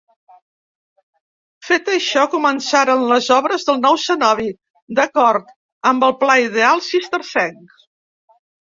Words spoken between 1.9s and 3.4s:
això començaren les